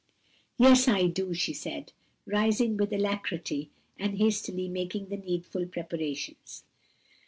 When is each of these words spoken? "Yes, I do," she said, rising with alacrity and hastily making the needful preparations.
"Yes, 0.57 0.87
I 0.87 1.05
do," 1.05 1.31
she 1.35 1.53
said, 1.53 1.93
rising 2.25 2.75
with 2.75 2.91
alacrity 2.91 3.69
and 3.99 4.17
hastily 4.17 4.67
making 4.67 5.09
the 5.09 5.17
needful 5.17 5.67
preparations. 5.67 6.63